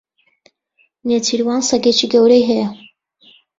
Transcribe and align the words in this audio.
نێچیروان 1.07 1.61
سەگێکی 1.69 2.07
گەورەی 2.13 2.47
هەیە. 2.49 2.69